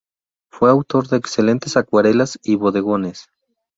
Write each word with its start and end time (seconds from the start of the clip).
Fue 0.49 0.67
autor 0.71 1.09
de 1.09 1.17
excelentes 1.17 1.77
acuarelas 1.77 2.39
y 2.41 2.55
bodegones. 2.55 3.29